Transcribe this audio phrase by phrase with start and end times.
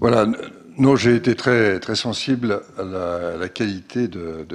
[0.00, 0.28] Voilà,
[0.78, 2.84] non, j'ai été très, très sensible à
[3.36, 4.46] la, qualité de,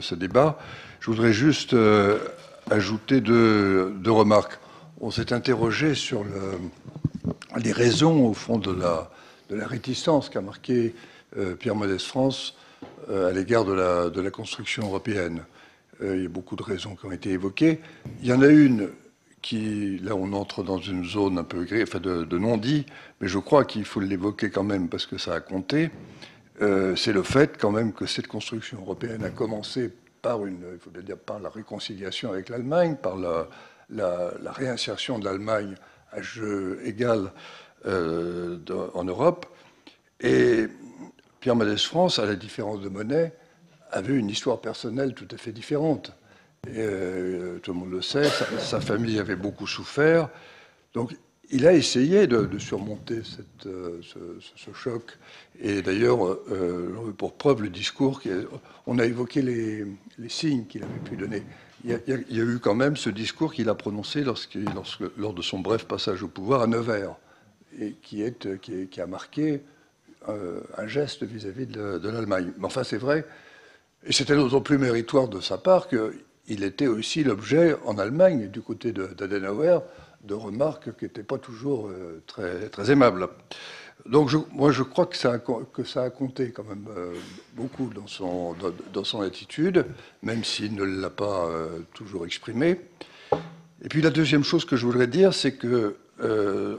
[0.00, 0.58] ce débat.
[0.98, 2.18] Je voudrais juste euh,
[2.68, 4.58] ajouter deux, remarques.
[5.00, 6.24] On s'est interrogé sur
[7.56, 9.08] les raisons, au fond, de la,
[9.50, 10.96] de la réticence qu'a marqué
[11.36, 12.56] euh, Pierre Modeste France
[13.08, 15.42] euh, à l'égard de la, de la construction européenne.
[16.02, 17.78] il y a beaucoup de raisons qui ont été évoquées.
[18.20, 18.88] Il y en a une
[19.42, 22.86] qui, là, on entre dans une zone un peu enfin de, non-dit,
[23.20, 25.90] mais je crois qu'il faut l'évoquer quand même parce que ça a compté.
[26.60, 30.78] Euh, c'est le fait quand même que cette construction européenne a commencé par une, il
[30.78, 33.48] faut bien dire, par la réconciliation avec l'Allemagne, par la,
[33.90, 35.74] la, réinsertion de l'Allemagne
[36.10, 37.32] à jeu égal
[37.86, 38.58] euh,
[38.94, 39.46] en Europe.
[40.20, 40.66] Et
[41.40, 43.32] Pierre Mendès France, à la différence de Monet,
[43.90, 46.12] avait une histoire personnelle tout à fait différente.
[46.76, 50.28] Euh, tout le monde le sait, sa, famille avait beaucoup souffert.
[50.94, 51.16] Donc,
[51.50, 53.22] il a essayé de, surmonter
[53.66, 55.16] euh, ce, choc.
[55.60, 58.20] Et d'ailleurs, euh, pour preuve, le discours,
[58.86, 59.86] on a évoqué les,
[60.28, 61.42] signes qu'il avait pu donner.
[61.84, 65.84] Il y, a, eu quand même ce discours qu'il a prononcé lors de son bref
[65.84, 67.14] passage au pouvoir à Nevers,
[67.80, 68.24] et qui,
[68.90, 69.60] qui, a marqué
[70.26, 72.52] un geste vis-à-vis de l'Allemagne.
[72.58, 73.24] Mais enfin, c'est vrai,
[74.04, 76.14] et c'était d'autant plus méritoire de sa part que
[76.48, 79.80] il était aussi l'objet, en Allemagne, du côté d'Adenauer,
[80.24, 83.28] de remarques qui n'étaient pas toujours euh, très, très aimables.
[84.06, 87.14] Donc moi je crois que ça, a, compté quand même euh,
[87.54, 88.54] beaucoup dans son,
[88.92, 89.84] dans, son attitude,
[90.22, 92.80] même s'il ne l'a pas euh, toujours exprimé.
[93.82, 95.96] Et puis la deuxième chose que je voudrais dire, c'est que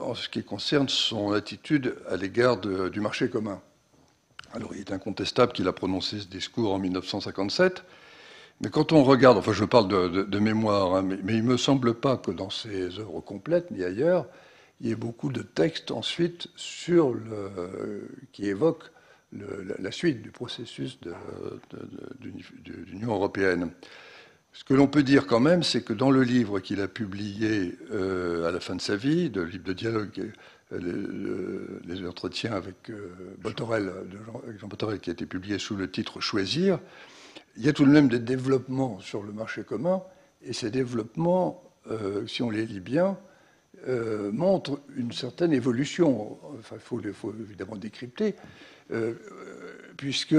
[0.02, 3.62] en ce qui concerne son attitude à l'égard du marché commun,
[4.53, 7.86] alors il est incontestable qu'il a prononcé ce discours en 1957,
[8.62, 11.94] mais quand on regarde, enfin je parle de, mémoire, hein, mais, il ne me semble
[11.94, 14.26] pas que dans ses œuvres complètes, ni ailleurs,
[14.82, 18.92] il y ait beaucoup de textes ensuite sur le, qui évoquent
[19.32, 21.14] la, suite du processus de,
[22.88, 23.72] l'Union européenne.
[24.52, 27.78] Ce que l'on peut dire quand même, c'est que dans le livre qu'il a publié
[27.92, 30.31] euh, à la fin de sa vie, le livre de dialogue,
[30.74, 33.92] euh, les entretiens avec euh, Botorel,
[34.59, 36.80] Jean, Botorel, qui a été publié sous le titre Choisir,
[37.58, 40.02] il y a tout de même des développements sur le marché commun,
[40.44, 43.18] et ces développements, euh, si on les lit bien,
[43.88, 46.38] euh, montrent une certaine évolution.
[46.60, 48.36] Enfin, il faut, évidemment décrypter,
[48.92, 49.14] euh,
[49.98, 50.36] puisque,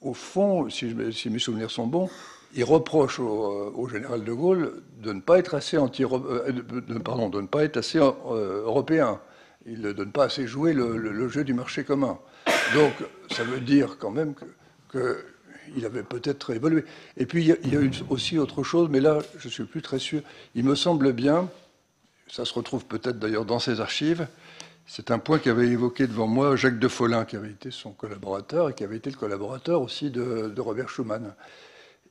[0.00, 2.08] au fond, si, mes souvenirs sont bons,
[2.54, 6.04] il reproche au, général de Gaulle de ne pas être assez anti,
[7.04, 9.20] pardon, de ne pas être assez européen.
[9.66, 12.18] Il ne donne pas assez jouer le, jeu du marché commun.
[12.74, 12.92] Donc,
[13.30, 14.34] ça veut dire quand même
[14.88, 15.24] que
[15.76, 16.84] il avait peut-être évolué.
[17.16, 19.82] Et puis, il y a eu aussi autre chose, mais là, je ne suis plus
[19.82, 20.22] très sûr.
[20.54, 21.48] Il me semble bien,
[22.28, 24.26] ça se retrouve peut-être d'ailleurs dans ses archives,
[24.86, 28.70] c'est un point qu'avait évoqué devant moi Jacques de Follin, qui avait été son collaborateur
[28.70, 31.34] et qui avait été le collaborateur aussi de, Robert Schuman.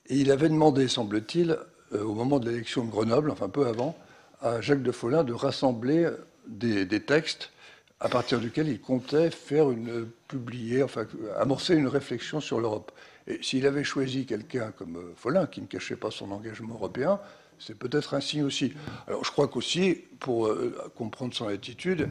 [0.07, 1.57] Et il avait demandé, semble-t-il,
[1.93, 3.97] euh, au moment de l'élection de Grenoble, enfin peu avant,
[4.41, 6.09] à Jacques de Follin de rassembler
[6.47, 7.51] des, des textes
[7.99, 11.05] à partir duquel il comptait faire une, publier, enfin,
[11.37, 12.91] amorcer une réflexion sur l'Europe.
[13.29, 17.19] Et s'il avait choisi quelqu'un comme euh, Follin, qui ne cachait pas son engagement européen,
[17.59, 18.73] c'est peut-être un signe aussi.
[19.07, 22.09] Alors je crois qu'aussi, pour euh, comprendre son attitude, il ne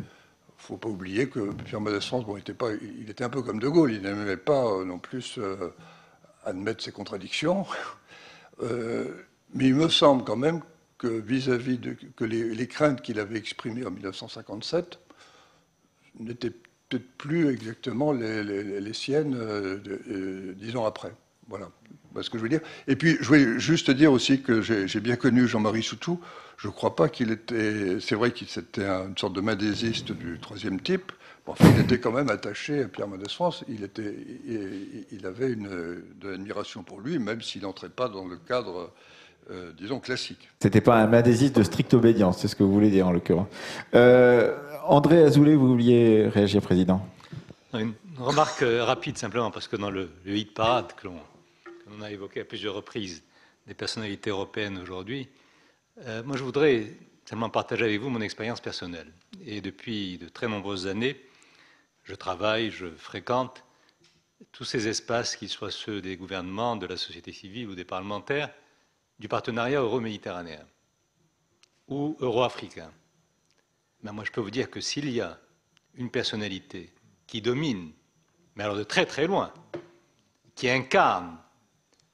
[0.56, 3.69] faut pas oublier que Pierre Mendès France, bon, pas, il était un peu comme De
[3.69, 5.39] Gaulle, il n'aimait pas euh, non plus
[6.45, 7.67] admettre ses contradictions.
[8.61, 10.61] mais il me semble quand même
[10.99, 14.99] que vis-à-vis de que les, les craintes qu'il avait exprimées en 1957
[16.19, 16.53] n'étaient
[16.88, 19.78] peut-être plus exactement les, siennes euh,
[20.09, 21.12] euh, dix ans après.
[21.49, 21.69] Voilà
[22.22, 22.60] ce que je veux dire.
[22.87, 26.21] Et puis, je voulais juste dire aussi que j'ai bien connu Jean-Marie Soutou.
[26.56, 28.00] Je ne crois pas qu'il était.
[28.00, 31.12] C'est vrai qu'il était une sorte de madésiste du troisième type.
[31.47, 33.65] enfin, il était quand même attaché à Pierre Mendès France.
[33.69, 34.15] Il, était,
[35.12, 35.69] il, avait une,
[36.20, 38.93] de l'admiration pour lui, même s'il n'entrait pas dans le cadre.
[39.50, 40.48] Euh, disons classique.
[40.60, 43.48] C'était pas un madésiste de stricte obédience, c'est ce que vous voulez dire en l'occurrence.
[43.94, 47.06] Euh, André Azoulay, vous vouliez réagir, Président?
[47.72, 52.40] Une remarque euh, rapide simplement, parce que dans le, hit parade que l'on a évoqué
[52.40, 53.23] à plusieurs reprises
[53.67, 55.28] des personnalités européennes aujourd'hui,
[56.06, 56.87] euh, moi je voudrais
[57.28, 59.12] seulement partager avec vous mon expérience personnelle.
[59.44, 61.20] Et depuis de très nombreuses années,
[62.05, 63.64] je travaille, je fréquente
[64.52, 68.50] tous ces espaces, qu'ils soient ceux des gouvernements, de la société civile ou des parlementaires,
[69.19, 70.65] du partenariat euro-méditerranéen
[71.88, 72.91] ou euro-africain.
[74.03, 75.38] Ben, moi je peux vous dire que s'il y a
[75.94, 76.93] une personnalité
[77.26, 77.91] qui domine,
[78.55, 79.53] mais alors de très très loin,
[80.55, 81.37] qui incarne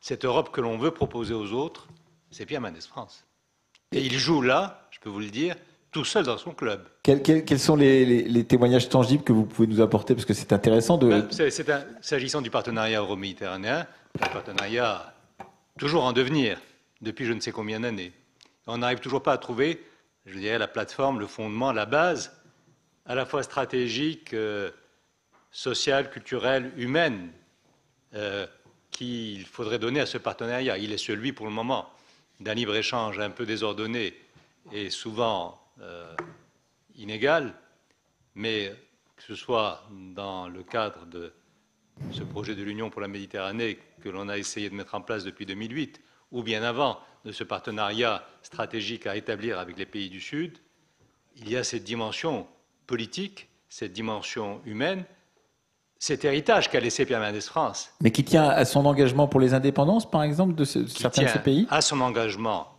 [0.01, 1.89] cette Europe que l'on veut proposer aux autres,
[2.31, 3.25] c'est Pierre Mendès France.
[3.93, 5.57] Et il joue là, je peux vous le dire,
[5.93, 6.87] tout seul dans son club.
[7.03, 10.15] Quels, sont les, témoignages tangibles que vous pouvez nous apporter?
[10.15, 11.09] Parce que c'est intéressant de...
[11.09, 11.29] Ben,
[12.00, 13.87] s'agissant du partenariat euro-méditerranéen,
[14.21, 15.15] un partenariat
[15.79, 16.59] toujours en devenir
[17.05, 18.12] depuis je ne sais combien d'années.
[18.67, 19.85] On n'arrive toujours pas à trouver,
[20.27, 22.33] je dirais, la plateforme, le fondement, la base,
[23.06, 24.71] à la fois stratégique, euh,
[25.53, 27.31] sociale, culturelle, humaine,
[28.15, 28.47] euh,
[28.91, 30.79] qu'il faudrait donner à ce partenariat.
[30.79, 31.91] Il est celui, pour le moment,
[32.41, 34.15] d'un libre-échange un peu désordonné
[34.73, 36.15] et souvent euh,
[36.97, 37.55] inégal,
[38.35, 38.73] mais
[39.17, 41.33] que ce soit dans le cadre de
[42.12, 45.25] ce projet de l'Union pour la Méditerranée que l'on a essayé de mettre en place
[45.25, 46.00] depuis 2008,
[46.35, 50.59] ou bien avant de ce partenariat stratégique à établir avec les pays du Sud,
[51.37, 52.47] il y a cette dimension
[52.87, 55.05] politique, cette dimension humaine,
[55.99, 57.95] cet héritage qu'a laissé Pierre Mendès France.
[58.03, 61.39] Mais qui tient à son engagement pour les indépendances, par exemple, de, certains de ces
[61.39, 61.67] pays?
[61.71, 62.77] À son engagement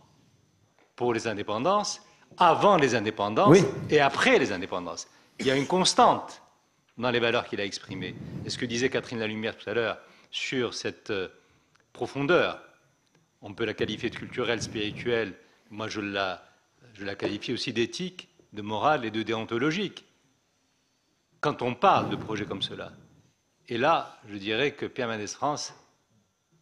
[0.94, 2.02] pour les indépendances,
[2.38, 3.58] avant les indépendances
[3.90, 5.08] et après les indépendances.
[5.40, 6.42] Il y a une constante
[6.98, 8.14] dans les valeurs qu'il a exprimées.
[8.44, 9.98] Et ce que disait Catherine Lalumière tout à l'heure
[10.30, 11.28] sur cette euh,
[11.92, 12.60] profondeur,
[13.46, 15.32] on peut la qualifier de culturelle, spirituelle,
[15.70, 16.42] moi je la,
[16.94, 20.04] je la qualifie aussi d'éthique, de morale et de déontologique.
[21.40, 22.90] Quand on parle de projets comme cela,
[23.68, 25.74] et là, je dirais que Pierre Mendès France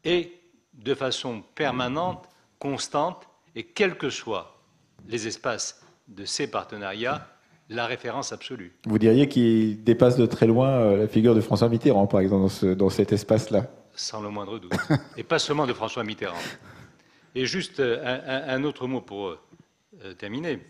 [0.04, 0.32] est
[0.74, 2.28] de façon permanente,
[2.58, 4.60] constante, et quels que soient
[5.08, 7.26] les espaces de ces partenariats,
[7.70, 8.76] la référence absolue.
[8.86, 12.74] Vous diriez qu'il dépasse de très loin euh, la figure de François Mitterrand, par exemple,
[12.74, 14.72] dans, cet espace-là Sans le moindre doute.
[15.16, 16.36] et pas seulement de François Mitterrand.
[17.34, 19.28] Et juste euh, un, autre mot pour
[20.02, 20.60] euh, terminer.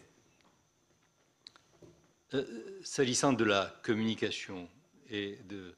[2.82, 4.68] S'agissant de la communication
[5.10, 5.74] et de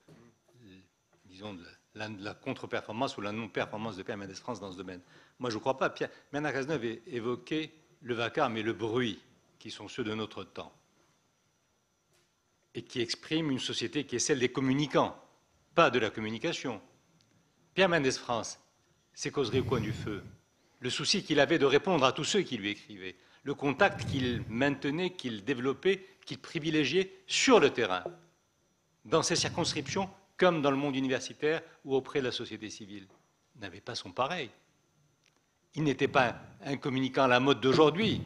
[1.27, 5.01] disons, de la, contre-performance ou la non-performance de Pierre Mendès France dans ce domaine.
[5.39, 5.91] Moi, je ne crois pas.
[5.91, 9.21] Pierre, Bernard Cazeneuve évoqué le vacarme et le bruit
[9.59, 10.73] qui sont ceux de notre temps
[12.75, 15.17] et qui expriment une société qui est celle des communicants,
[15.75, 16.81] pas de la communication.
[17.75, 18.59] Pierre Mendès France,
[19.15, 20.23] ses causeries au coin du feu,
[20.81, 24.43] le souci qu'il avait de répondre à tous ceux qui lui écrivaient, le contact qu'il
[24.49, 28.03] maintenait, qu'il développait, qu'il privilégiait sur le terrain,
[29.05, 33.07] dans ses circonscriptions comme dans le monde universitaire ou auprès de la société civile,
[33.61, 34.51] n'avait pas son pareil.
[35.75, 38.23] Il n'était pas un communicant à la mode d'aujourd'hui,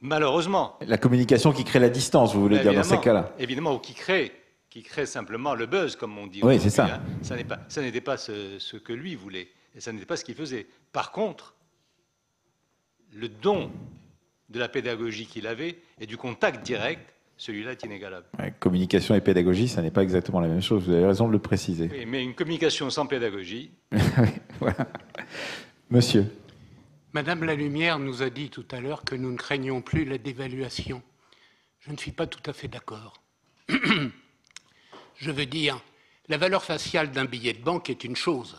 [0.00, 0.76] malheureusement.
[0.82, 3.94] La communication qui crée la distance, vous voulez dire, dans ces cas-là Évidemment, ou qui
[3.94, 4.32] crée,
[4.68, 6.40] qui crée simplement le buzz, comme on dit.
[6.42, 6.86] Oui, c'est ça.
[6.86, 7.00] Hein.
[7.68, 10.66] Ça n'était pas ce, ce, que lui voulait, et ça n'était pas ce qu'il faisait.
[10.92, 11.54] Par contre,
[13.12, 13.70] le don
[14.48, 18.24] de la pédagogie qu'il avait et du contact direct celui-là est inégalable.
[18.58, 20.84] communication et pédagogie, ça n'est pas exactement la même chose.
[20.84, 21.90] Vous avez raison de le préciser.
[21.92, 23.70] Oui, mais une communication sans pédagogie.
[24.60, 24.88] voilà.
[25.90, 26.24] Monsieur.
[27.12, 31.02] Madame Lalumière nous a dit tout à l'heure que nous ne craignons plus la dévaluation.
[31.80, 33.22] Je ne suis pas tout à fait d'accord.
[35.18, 35.82] Je veux dire,
[36.28, 38.58] la valeur faciale d'un billet de banque est une chose.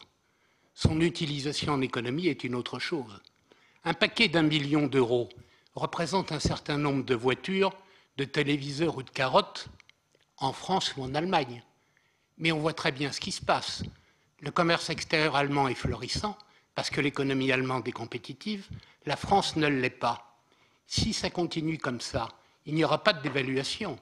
[0.80, 3.20] Son utilisation en économie est une autre chose.
[3.84, 5.28] Un paquet d'un million d'euros
[5.74, 7.74] représente un certain nombre de voitures
[8.18, 9.70] de téléviseurs ou de carottes
[10.38, 11.64] en France ou en Allemagne.
[12.38, 13.82] Mais on voit très bien ce qui se passe.
[14.40, 16.38] Le commerce extérieur allemand est florissant
[16.76, 18.68] parce que l'économie allemande est compétitive.
[19.08, 20.38] La France ne l'est pas.
[20.86, 22.30] Si ça continue comme ça,
[22.68, 23.98] il n'y aura pas de dévaluation,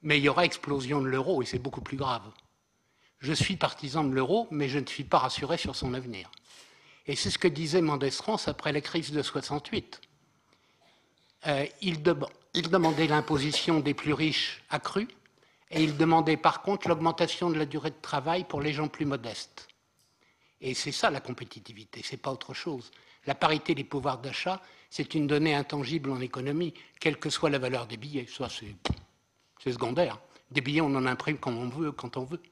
[0.00, 2.32] mais il y aura explosion de l'euro et c'est beaucoup plus grave.
[3.24, 6.30] Je suis partisan de l'euro, mais je ne suis pas rassuré sur son avenir.
[7.06, 10.02] Et c'est ce que disait Mendès France après la crise de 68.
[11.46, 12.02] Euh, il,
[12.52, 15.08] il demandait l'imposition des plus riches accrue
[15.70, 19.06] et il demandait par contre l'augmentation de la durée de travail pour les gens plus
[19.06, 19.68] modestes.
[20.60, 22.90] Et c'est ça la compétitivité, c'est pas autre chose.
[23.24, 27.58] La parité des pouvoirs d'achat, c'est une donnée intangible en économie, quelle que soit la
[27.58, 28.26] valeur des billets.
[28.26, 30.20] Soit c'est secondaire.
[30.50, 32.42] Des billets, on en imprime quand on veut, quand on veut.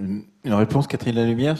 [0.00, 1.56] Une réponse, Catherine Lalumière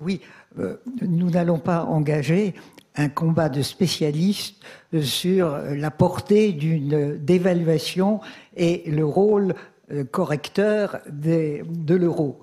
[0.00, 0.20] Oui,
[0.58, 2.54] euh, nous n'allons pas engager
[2.96, 4.62] un combat de spécialistes
[5.02, 8.20] sur la portée d'une dévaluation
[8.56, 9.54] et le rôle
[9.90, 12.40] euh, correcteur de l'euro.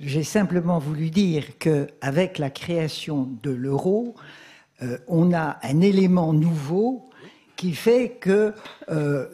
[0.00, 4.14] J'ai simplement voulu dire qu'avec la création de l'euro,
[4.82, 7.10] euh, on a un élément nouveau
[7.54, 8.52] qui fait qu'il
[8.90, 9.26] euh,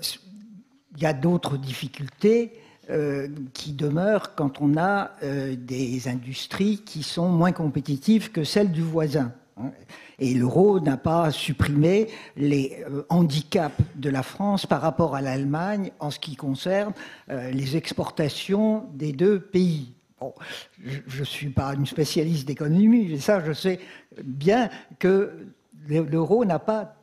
[0.99, 2.53] y a d'autres difficultés
[3.53, 9.33] qui demeurent quand on a des industries qui sont moins compétitives que celles du voisin.
[10.19, 15.93] Et l'euro n'a pas supprimé les euh, handicaps de la France par rapport à l'Allemagne
[16.01, 16.93] en ce qui concerne
[17.31, 19.93] euh, les exportations des deux pays.
[20.85, 23.79] je ne suis pas une spécialiste d'économie, mais ça, je sais
[24.25, 25.47] bien que
[25.89, 26.97] l'euro n'a pas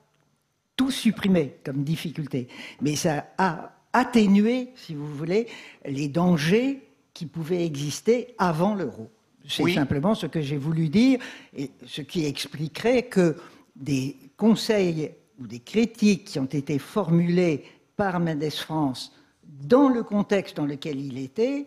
[0.75, 2.50] tout supprimé comme difficulté,
[2.82, 5.48] mais ça a atténué, si vous voulez,
[5.86, 6.84] les dangers
[7.14, 9.10] qui pouvaient exister avant l'euro.
[9.48, 11.20] C'est simplement ce que j'ai voulu dire,
[11.56, 13.38] et ce qui expliquerait que
[13.75, 17.64] des conseils ou des critiques qui ont été formulées
[17.96, 19.14] par Mendes France
[19.46, 21.66] dans le contexte dans lequel il était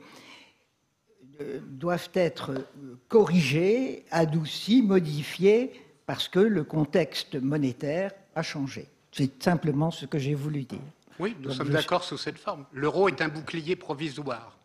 [1.40, 2.66] euh, doivent être
[3.08, 5.72] corrigés, adoucis, modifiés,
[6.04, 8.86] parce que le contexte monétaire a changé.
[9.12, 10.80] C'est simplement ce que j'ai voulu dire.
[11.18, 12.64] Oui, nous sommes d'accord sous cette forme.
[12.72, 14.56] L'euro est un bouclier provisoire.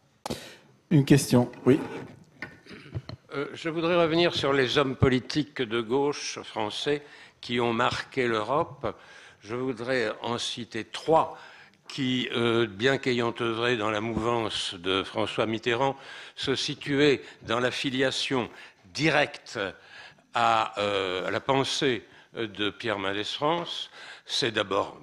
[0.91, 1.79] Une question, oui.
[3.33, 7.01] Euh, je voudrais revenir sur les hommes politiques de gauche français
[7.41, 8.95] qui ont marqué l'Europe.
[9.41, 11.39] Je voudrais en citer trois
[11.87, 15.97] qui, euh, bien qu'ayant œuvré dans la mouvance de François Mitterrand,
[16.35, 18.49] se situaient dans la filiation
[18.93, 19.59] directe
[20.35, 22.05] à, euh, la pensée
[22.35, 23.89] de Pierre Mendès France.
[24.35, 24.99] C'est d'abord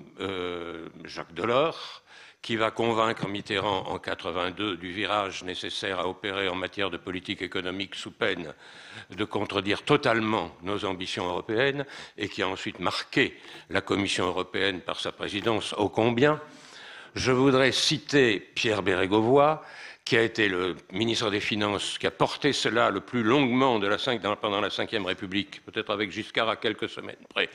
[1.05, 2.03] Jacques Delors,
[2.43, 7.41] qui va convaincre Mitterrand en 82 du virage nécessaire à opérer en matière de politique
[7.41, 8.53] économique sous peine
[9.11, 11.87] de contredire totalement nos ambitions européennes
[12.19, 16.41] et qui a ensuite marqué la Commission européenne par sa présidence ô combien.
[17.15, 19.63] Je voudrais citer Pierre Bérégovoy,
[20.05, 23.79] qui a été le ministre des Finances, qui a porté cela le plus longuement
[24.41, 27.49] pendant la Ve République, peut-être avec Giscard à quelques semaines près,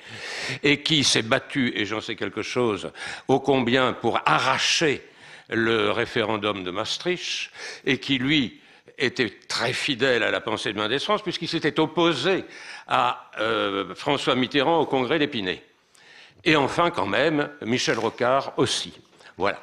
[0.63, 2.91] et qui s'est battu, et j'en sais quelque chose,
[3.27, 5.01] ô combien pour arracher
[5.49, 7.51] le référendum de Maastricht,
[7.85, 8.61] et qui, lui,
[8.97, 12.45] était très fidèle à la pensée de Mendès France, puisqu'il s'était opposé
[12.87, 15.61] à euh, François Mitterrand au congrès d'Épinay.
[16.43, 18.93] Et enfin, quand même, Michel Rocard aussi.
[19.37, 19.59] Voilà.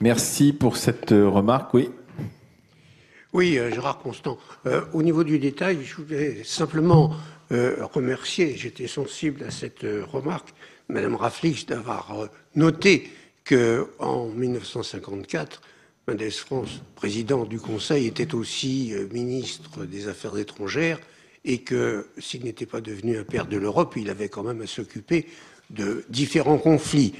[0.00, 1.72] Merci pour cette euh, remarque.
[1.72, 1.88] Oui.
[3.32, 4.38] Oui, euh, Gérard Constant.
[4.66, 7.14] Euh, au niveau du détail, je voulais simplement
[7.50, 10.48] remercier, j'étais sensible à cette remarque,
[10.88, 13.10] Madame Raflix, d'avoir noté
[13.44, 15.60] qu'en 1954,
[16.08, 20.98] Mendès France, président du Conseil, était aussi ministre des Affaires étrangères
[21.44, 24.66] et que s'il n'était pas devenu un père de l'Europe, il avait quand même à
[24.66, 25.26] s'occuper
[25.70, 27.14] de différents conflits.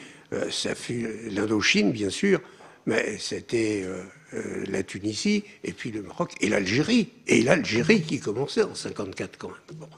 [0.51, 2.41] ça fut l'Indochine, bien sûr,
[2.87, 4.03] mais c'était euh,
[4.35, 7.09] euh, la Tunisie, et puis le Maroc, et l'Algérie.
[7.27, 9.89] Et l'Algérie qui commençait en 54 quand même.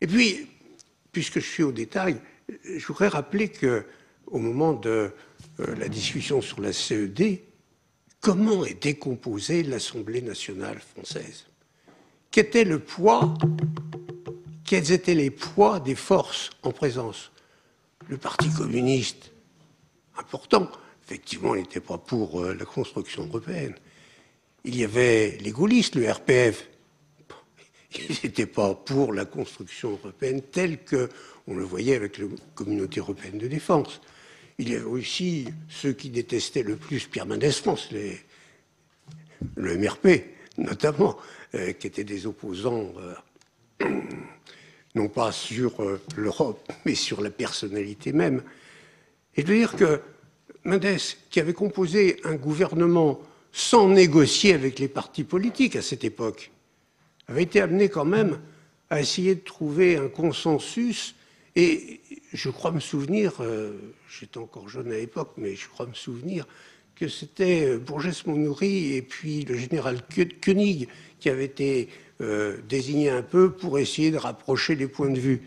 [0.00, 0.46] Et puis,
[1.12, 2.20] puisque je suis au détail,
[2.64, 3.84] je voudrais rappeler que
[4.26, 5.12] au moment de
[5.60, 7.40] euh, la discussion sur la CED,
[8.20, 11.46] comment est décomposée l'Assemblée nationale française?
[12.36, 13.34] Le poids
[14.64, 17.30] Quels étaient les poids des forces en présence?
[18.08, 19.30] Le Parti communiste,
[20.18, 20.68] important,
[21.04, 23.74] effectivement, n'était pas pour euh, la construction européenne.
[24.64, 26.68] Il y avait les gaullistes, le RPF.
[27.96, 33.38] Ils n'étaient pas pour la construction européenne telle qu'on le voyait avec la communauté européenne
[33.38, 34.00] de défense.
[34.58, 40.24] Il y avait aussi ceux qui détestaient le plus Pierre Mendès France, le MRP
[40.56, 41.18] notamment,
[41.54, 42.92] euh, qui étaient des opposants,
[43.82, 43.86] euh,
[44.94, 45.74] non pas sur
[46.16, 48.42] l'Europe, mais sur la personnalité même.
[49.36, 50.00] Et de dire que
[50.64, 50.98] Mendes,
[51.30, 53.20] qui avait composé un gouvernement
[53.52, 56.50] sans négocier avec les partis politiques à cette époque,
[57.28, 58.40] avait été amené quand même
[58.90, 61.14] à essayer de trouver un consensus.
[61.56, 62.00] Et
[62.32, 63.72] je crois me souvenir, euh,
[64.08, 66.46] j'étais encore jeune à l'époque, mais je crois me souvenir
[66.94, 70.00] que c'était euh, Bourges Monouri et puis le général
[70.42, 71.88] Koenig qui avaient été
[72.20, 75.42] euh, désignés un peu pour essayer de rapprocher les points de vue.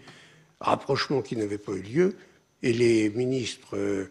[0.60, 2.16] Rapprochement qui n'avait pas eu lieu.
[2.64, 4.10] Et les ministres euh,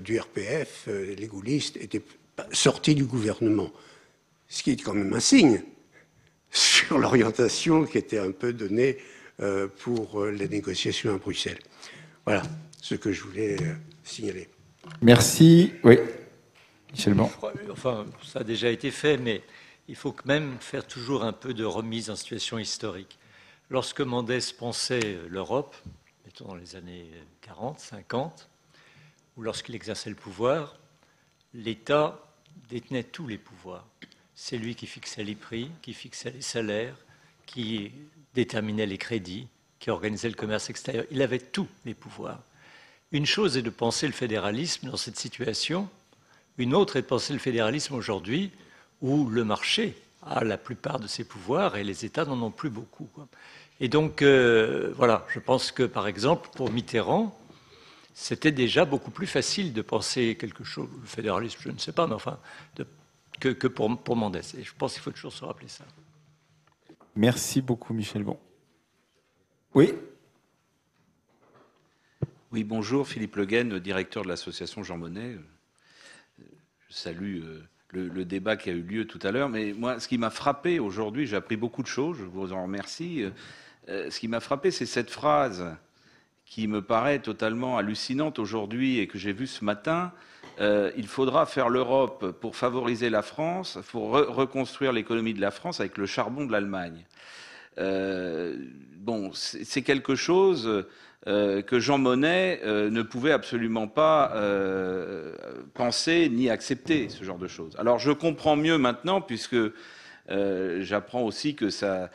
[0.00, 2.02] du RPF, euh, les gaullistes, étaient
[2.50, 3.70] sortis du gouvernement.
[4.48, 5.62] Ce qui est quand même un signe
[6.50, 8.98] sur l'orientation qui était un peu donnée
[9.40, 11.60] euh, pour les négociations à Bruxelles.
[12.26, 12.42] Voilà
[12.80, 13.56] ce que je voulais
[14.02, 14.48] signaler.
[15.00, 15.72] Merci.
[15.84, 15.98] Oui.
[16.92, 17.14] Michel
[17.70, 19.42] Enfin, ça a déjà été fait, mais
[19.88, 23.18] il faut quand même faire toujours un peu de remise en situation historique.
[23.70, 25.74] Lorsque Mendès pensait l'Europe,
[26.26, 28.50] mettons dans les années 40, 50,
[29.36, 30.76] où lorsqu'il exerçait le pouvoir,
[31.54, 32.18] l'État
[32.68, 33.86] détenait tous les pouvoirs.
[34.34, 36.96] C'est lui qui fixait les prix, qui fixait les salaires,
[37.46, 37.92] qui
[38.34, 39.48] déterminait les crédits,
[39.78, 41.04] qui organisait le commerce extérieur.
[41.10, 42.40] Il avait tous les pouvoirs.
[43.10, 45.88] Une chose est de penser le fédéralisme dans cette situation,
[46.58, 48.50] une autre est de penser le fédéralisme aujourd'hui
[49.00, 52.70] où le marché a la plupart de ses pouvoirs et les États n'en ont plus
[52.70, 53.08] beaucoup.
[53.80, 57.36] Et donc, euh, voilà, je pense que, par exemple, pour Mitterrand,
[58.14, 62.06] c'était déjà beaucoup plus facile de penser quelque chose, le fédéralisme, je ne sais pas,
[62.06, 62.38] mais enfin,
[63.40, 64.54] que, pour, pour Mendès.
[64.58, 65.84] Et je pense qu'il faut toujours se rappeler ça.
[67.16, 68.38] Merci beaucoup, Michel Bon.
[69.74, 69.94] Oui
[72.52, 75.38] Oui, bonjour, Philippe Le Guen, directeur de l'association Jean Monnet.
[76.38, 77.42] Je salue
[77.88, 80.78] le, débat qui a eu lieu tout à l'heure, mais moi, ce qui m'a frappé
[80.78, 83.24] aujourd'hui, j'ai appris beaucoup de choses, je vous en remercie.
[83.88, 85.64] ce qui m'a frappé, c'est cette phrase
[86.52, 90.12] qui me paraît totalement hallucinante aujourd'hui et que j'ai vue ce matin.
[90.60, 95.96] il faudra faire l'Europe pour favoriser la France, pour reconstruire l'économie de la France avec
[95.96, 97.06] le charbon de l'Allemagne.
[97.78, 100.84] bon, c'est quelque chose
[101.28, 105.36] euh, que Jean Monnet euh, ne pouvait absolument pas euh,
[105.72, 107.76] penser ni accepter ce genre de choses.
[107.78, 109.56] Alors je comprends mieux maintenant, puisque
[110.80, 112.10] j'apprends aussi que ça,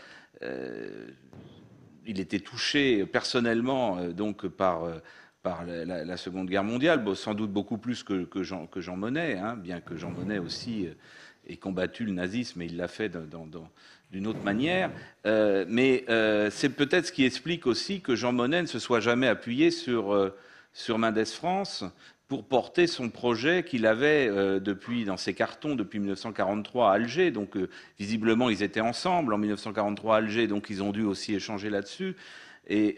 [2.08, 4.84] il était touché personnellement donc par
[5.44, 9.96] par la, Seconde Guerre mondiale, sans doute beaucoup plus que, Jean, Monnet, hein, bien que
[9.96, 10.90] Jean Monnet aussi
[11.50, 13.12] ait combattu le nazisme, et il l'a fait
[14.12, 14.92] d'une autre manière.
[15.26, 19.00] Euh, mais euh, c'est peut-être ce qui explique aussi que Jean Monnet ne se soit
[19.00, 20.36] jamais appuyé sur, euh,
[20.74, 21.84] sur Mendes France
[22.28, 24.28] pour porter son projet qu'il avait
[24.60, 27.32] depuis dans ses cartons depuis 1943 à Alger.
[27.32, 27.58] Donc
[27.98, 32.16] visiblement ils étaient ensemble en 1943 à Alger, donc ils ont dû aussi échanger là-dessus.
[32.70, 32.98] Et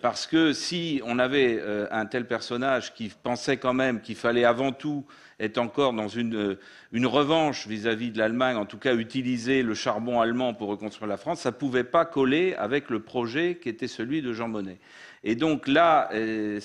[0.00, 4.70] parce que si on avait un tel personnage qui pensait quand même qu'il fallait avant
[4.70, 5.04] tout
[5.42, 6.58] est encore dans une, euh,
[6.92, 11.16] une revanche vis-à-vis de l'Allemagne, en tout cas utiliser le charbon allemand pour reconstruire la
[11.16, 14.78] France, ça ne pouvait pas coller avec le projet qui était celui de Jean Monnet.
[15.24, 16.60] Et donc là, euh,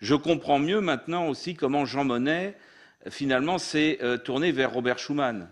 [0.00, 2.56] je comprends mieux maintenant aussi comment Jean Monnet,
[3.08, 5.48] finalement, s'est euh, tourné vers Robert Schuman.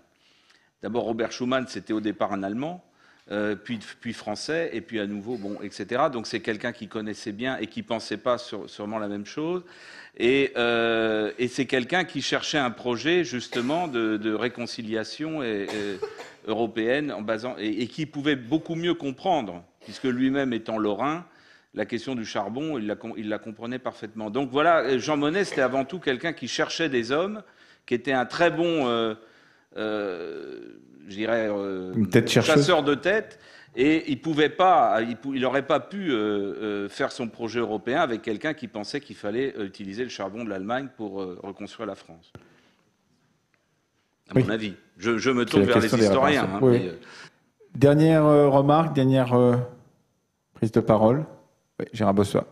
[0.83, 2.85] D'abord, Robert Schuman, c'était au départ un Allemand.
[3.65, 6.05] Puis, puis, français, et puis à nouveau, bon, etc.
[6.13, 9.65] Donc c'est quelqu'un qui connaissait bien et qui pensait pas sûrement la même chose.
[10.21, 15.43] Euh, et, c'est quelqu'un qui cherchait un projet justement de, réconciliation
[16.47, 21.27] européenne en basant, et, qui pouvait beaucoup mieux comprendre, puisque lui-même étant lorrain,
[21.75, 22.87] la question du charbon, il
[23.29, 24.31] la, comprenait parfaitement.
[24.31, 27.43] Donc voilà, Jean Monnet, c'était avant tout quelqu'un qui cherchait des hommes,
[27.85, 29.15] qui était un très bon, euh, euh,
[29.77, 31.49] je dirais,
[32.27, 33.39] chasseur de tête,
[33.77, 38.23] et il pouvait pas, il n'aurait pas pu euh, euh, faire son projet européen avec
[38.23, 42.33] quelqu'un qui pensait qu'il fallait euh, utiliser le charbon de l'Allemagne pour reconstruire la France.
[44.31, 44.75] À mon avis.
[44.97, 46.49] Je, me tourne vers les historiens.
[46.55, 46.81] Hein,
[47.75, 49.61] dernière remarque, dernière
[50.55, 51.27] prise de parole.
[51.79, 52.47] Oui, Gérard Bossois.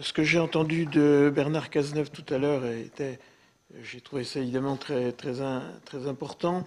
[0.00, 3.18] Ce que j'ai entendu de Bernard Cazeneuve tout à l'heure était
[3.82, 5.42] j'ai trouvé ça évidemment très, très,
[6.06, 6.64] important.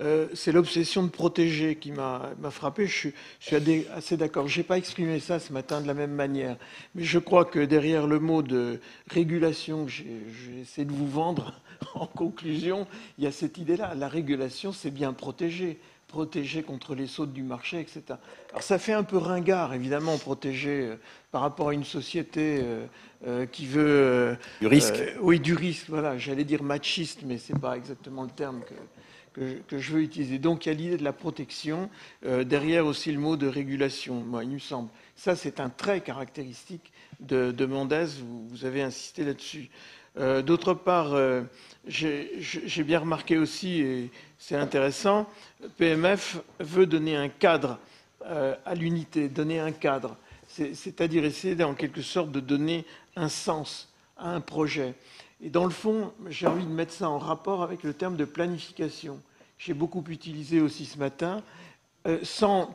[0.00, 2.86] Euh, c'est l'obsession de protéger qui m'a frappé.
[2.86, 4.46] Je suis, je suis assez d'accord.
[4.46, 6.56] Je n'ai pas exprimé ça ce matin de la même manière.
[6.94, 11.60] Mais je crois que derrière le mot de régulation que j'ai essayé de vous vendre
[11.94, 12.86] en conclusion,
[13.18, 13.94] il y a cette idée-là.
[13.96, 18.02] La régulation, c'est bien protéger protéger contre les sautes du marché, etc.
[18.50, 20.96] Alors ça fait un peu ringard, évidemment, protéger euh,
[21.30, 22.86] par rapport à une société euh,
[23.26, 24.36] euh, qui veut...
[24.60, 26.18] du risque Oui, du risque, voilà.
[26.18, 28.62] J'allais dire machiste, mais ce n'est pas exactement le terme
[29.34, 30.38] que, que, je veux utiliser.
[30.38, 31.90] Donc il y a l'idée de la protection,
[32.22, 34.90] derrière aussi le mot de régulation, moi, il me semble.
[35.16, 39.70] Ça, c'est un trait caractéristique de, de Mendès, vous, vous avez insisté là-dessus.
[40.16, 41.16] D'autre part,
[41.86, 45.28] j'ai bien remarqué aussi, et c'est intéressant,
[45.76, 47.78] PMF veut donner un cadre
[48.26, 50.16] euh, à l'unité, donner un cadre,
[50.48, 54.94] c'est-à-dire essayer en quelque sorte de donner un sens à un projet.
[55.42, 58.24] Et dans le fond, j'ai envie de mettre ça en rapport avec le terme de
[58.24, 59.20] planification.
[59.58, 61.42] J'ai beaucoup utilisé aussi ce matin,
[62.06, 62.74] euh, sans,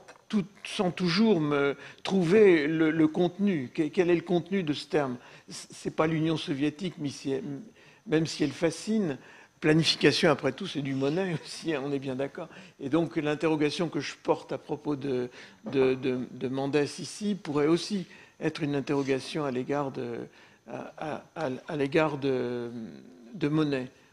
[0.95, 3.71] toujours me trouver le, contenu.
[3.73, 5.17] Quel est le contenu de ce terme?
[5.49, 9.17] Ce n'est pas l'Union soviétique, même si elle fascine,
[9.59, 12.47] Planification, après tout, c'est du monnaie aussi, hein, on est bien d'accord.
[12.79, 15.29] Et donc l'interrogation que je porte à propos de,
[15.65, 16.17] de,
[17.01, 18.05] ici pourrait aussi
[18.39, 20.19] être une interrogation à l'égard de,
[20.69, 21.23] à,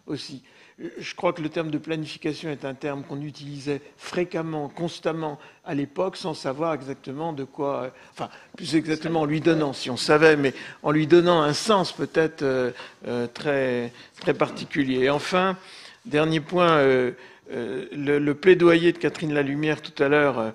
[0.07, 0.42] aussi
[0.79, 5.75] je crois que le terme de planification est un terme qu'on utilisait fréquemment, constamment à
[5.75, 10.37] l'époque, sans savoir exactement de quoi, enfin, plus exactement en lui donnant, si on savait,
[10.37, 12.73] mais en lui donnant un sens peut-être euh,
[13.09, 15.05] euh, très, très particulier.
[15.05, 15.57] Et enfin,
[16.05, 17.12] dernier point, euh,
[17.51, 20.53] le, plaidoyer de Catherine Lalumière tout à l'heure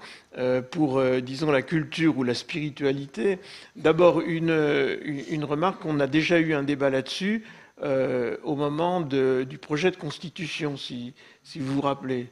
[0.72, 3.40] pour, disons, la culture ou la spiritualité.
[3.78, 7.44] D'abord, une remarque, on a déjà eu un débat là-dessus.
[7.84, 11.14] Euh, au moment du projet de constitution, si,
[11.44, 12.28] si vous vous rappelez.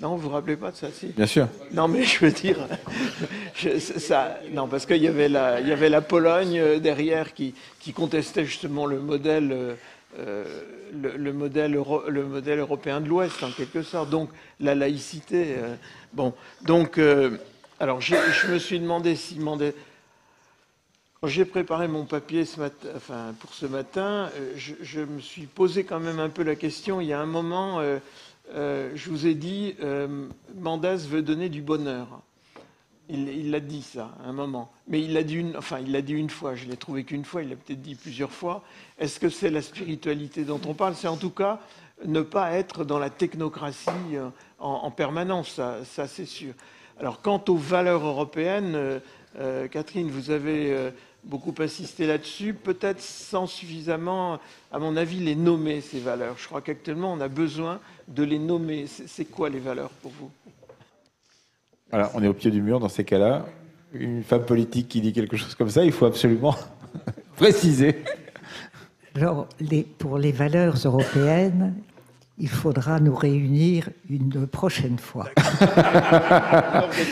[0.00, 1.06] Non, vous vous rappelez pas de ça si?
[1.06, 1.48] Bien sûr.
[1.72, 2.58] Non, mais je veux dire,
[3.78, 7.54] ça, non, parce qu'il y avait la, il y avait la Pologne euh, derrière qui,
[7.80, 9.76] qui contestait justement le modèle,
[10.18, 10.44] euh,
[10.92, 14.10] le, modèle, le modèle européen de l'Ouest en quelque sorte.
[14.10, 14.28] Donc
[14.60, 15.54] la laïcité.
[16.12, 16.34] bon,
[16.66, 17.00] donc
[17.80, 19.74] Alors, je me suis demandé s'il demandait.
[21.24, 22.42] J'ai préparé mon papier
[23.38, 27.00] pour ce matin, euh, je, me suis posé quand même un peu la question.
[27.00, 28.00] Il y a un moment, euh,
[28.54, 29.76] euh, je vous ai dit,
[30.56, 32.08] Mandas veut donner du bonheur.
[33.08, 34.72] Il l'a dit ça, à un moment.
[34.88, 36.56] Mais il l'a dit une, enfin, il l'a dit une fois.
[36.56, 37.42] Je l'ai trouvé qu'une fois.
[37.42, 38.64] Il l'a peut-être dit plusieurs fois.
[38.98, 40.96] Est-ce que c'est la spiritualité dont on parle?
[40.96, 41.60] C'est en tout cas
[42.04, 44.16] ne pas être dans la technocratie
[44.58, 45.60] en, permanence.
[45.84, 46.54] Ça c'est sûr.
[46.98, 49.00] Alors, quant aux valeurs européennes,
[49.70, 50.92] Catherine, vous avez
[51.24, 54.38] beaucoup insisté là-dessus, peut-être sans suffisamment,
[54.72, 56.36] à mon avis, les nommer, ces valeurs.
[56.38, 58.86] Je crois qu'actuellement, on a besoin de les nommer.
[58.86, 60.30] C'est quoi les valeurs pour vous?
[61.92, 63.46] Alors, on est au pied du mur dans ces cas-là.
[63.92, 66.56] Une femme politique qui dit quelque chose comme ça, il faut absolument
[67.36, 68.02] préciser.
[69.14, 69.46] Alors,
[69.98, 71.74] pour les valeurs européennes,
[72.38, 75.28] il faudra nous réunir une prochaine fois.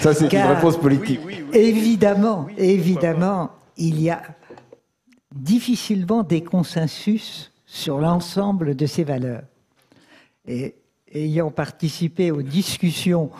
[0.00, 1.20] ça, c'est une réponse politique.
[1.52, 4.22] évidemment, évidemment, il y a
[5.34, 9.42] difficilement des consensus sur l'ensemble de ces valeurs.
[10.46, 10.74] Et
[11.12, 13.30] ayant participé aux discussions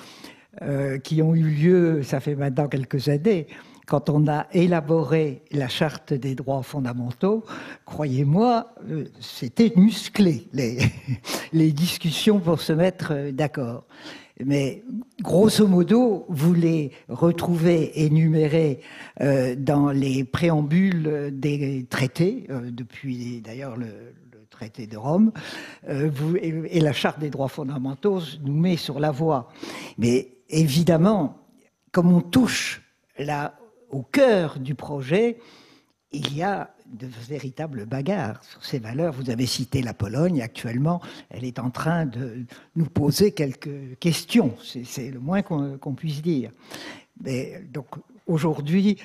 [0.62, 3.48] euh, qui ont eu lieu, ça fait maintenant quelques années,
[3.86, 7.44] quand on a élaboré la charte des droits fondamentaux,
[7.84, 10.78] croyez-moi, euh, c'était musclé, les,
[11.52, 13.84] les discussions pour se mettre d'accord
[14.44, 14.82] mais
[15.20, 18.80] grosso modo, vous les retrouvez énumérés
[19.20, 24.14] euh, dans les préambules des traités, euh, depuis d'ailleurs le,
[24.50, 25.32] traité de Rome,
[25.88, 26.10] euh,
[26.42, 29.48] et, la charte des droits fondamentaux nous met sur la voie.
[29.96, 31.38] Mais évidemment,
[31.92, 32.82] comme on touche
[33.18, 33.54] là
[33.90, 35.38] au cœur du projet,
[36.12, 39.12] il y a de véritables bagarres sur ces valeurs.
[39.12, 40.42] Vous avez cité la Pologne.
[40.42, 41.00] Actuellement,
[41.30, 42.44] elle est en train de
[42.76, 44.54] nous poser quelques questions.
[44.84, 46.50] C'est le moins qu'on puisse dire.
[47.22, 47.86] Mais, donc
[48.26, 48.98] aujourd'hui,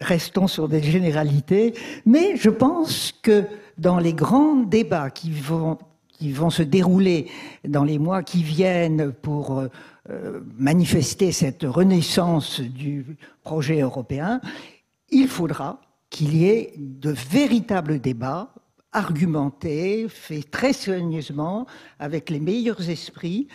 [0.00, 1.74] restons sur des généralités.
[2.06, 3.44] Mais je pense que
[3.78, 7.28] dans les grands débats qui vont, qui vont se dérouler
[7.66, 9.58] dans les mois qui viennent pour
[10.10, 14.40] euh, manifester cette renaissance du projet européen,
[15.10, 15.80] il faudra
[16.12, 18.54] qu'il y ait de véritables débats
[18.92, 21.66] argumentés, faits très soigneusement,
[21.98, 23.48] avec les meilleurs esprits,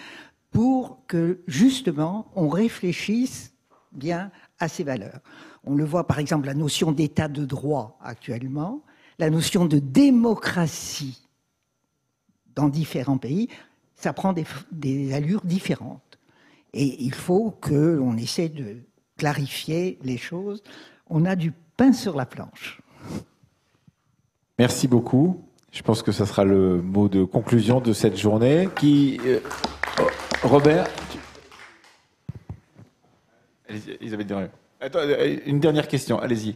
[0.49, 3.53] pour que justement on réfléchisse
[3.91, 5.19] bien à ces valeurs.
[5.63, 8.81] On le voit par exemple la notion d'état de droit actuellement,
[9.19, 11.27] la notion de démocratie
[12.55, 13.49] dans différents pays,
[13.95, 16.17] ça prend des, allures différentes.
[16.73, 18.77] Et il faut que essaie de
[19.15, 20.63] clarifier les choses.
[21.07, 22.81] On a du pain sur la planche.
[24.59, 25.43] Merci beaucoup.
[25.71, 28.67] Je pense que ce sera le mot de conclusion de cette journée.
[28.75, 29.39] Qui, euh,
[30.43, 30.87] Robert
[33.69, 34.33] Elisabeth
[34.79, 36.55] Attends, euh, une dernière question, allez-y.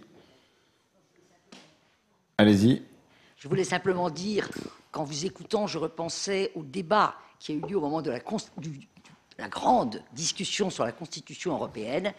[2.37, 2.81] Allez-y.
[3.37, 4.49] Je voulais simplement dire,
[4.91, 8.19] qu'en vous écoutant, je repensais au débat qui a eu lieu au moment de la,
[9.37, 12.13] la grande discussion sur la Constitution européenne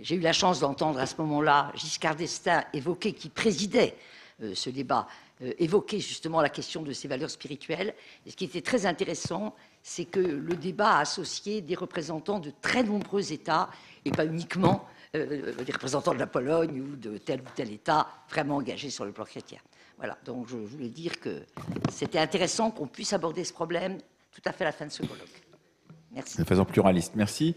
[0.00, 3.94] j'ai eu la chance d'entendre à ce moment-là Giscard d'Estaing évoquer, qui présidait
[4.42, 5.06] euh, ce débat,
[5.42, 7.94] euh, évoquer justement la question de ces valeurs spirituelles.
[8.26, 12.52] Et ce qui était très intéressant, c'est que le débat a associé des représentants de
[12.62, 13.68] très nombreux États,
[14.04, 18.08] et pas uniquement euh, des représentants de la Pologne ou de tel ou tel État
[18.30, 19.58] vraiment engagé sur le plan chrétien.
[19.98, 21.42] Voilà, donc je voulais dire que
[21.92, 23.98] c'était intéressant qu'on puisse aborder ce problème
[24.32, 25.42] tout à fait à la fin de ce colloque.
[26.10, 26.38] Merci.
[26.38, 27.12] De façon pluraliste.
[27.14, 27.54] Merci.